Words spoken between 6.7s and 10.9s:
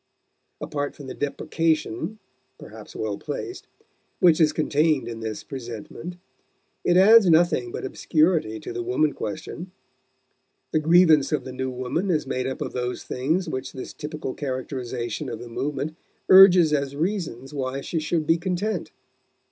it adds nothing but obscurity to the woman question. The